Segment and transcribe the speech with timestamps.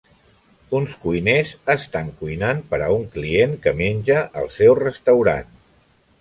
[0.77, 5.55] Uns cuiners estan cuinant per a un client que menja al seu restaurant.